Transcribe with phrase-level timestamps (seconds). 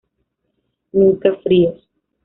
[0.93, 1.87] Nunca fríos.